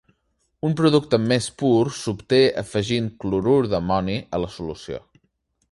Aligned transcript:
Un 0.69 0.71
producte 0.79 1.19
més 1.25 1.49
pur 1.63 1.75
s’obté 1.99 2.41
afegint 2.63 3.11
clorur 3.25 3.57
d’amoni 3.75 4.19
a 4.39 4.43
la 4.45 4.53
solució. 4.57 5.03